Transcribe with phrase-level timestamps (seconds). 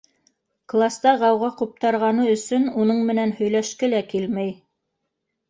[0.71, 4.53] Класта ғауға ҡуптарғаны өсөн уның менән һөйләшке лә килмәй.